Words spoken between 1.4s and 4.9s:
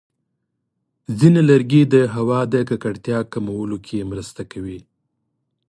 لرګي د هوا د ککړتیا کمولو کې مرسته کوي.